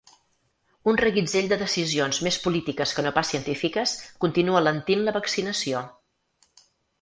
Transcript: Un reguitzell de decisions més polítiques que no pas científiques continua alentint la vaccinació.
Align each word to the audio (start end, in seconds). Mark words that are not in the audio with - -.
Un 0.91 0.95
reguitzell 1.01 1.49
de 1.51 1.59
decisions 1.63 2.19
més 2.27 2.39
polítiques 2.45 2.93
que 2.95 3.03
no 3.09 3.11
pas 3.19 3.29
científiques 3.35 3.95
continua 4.25 4.59
alentint 4.63 5.05
la 5.09 5.15
vaccinació. 5.21 5.85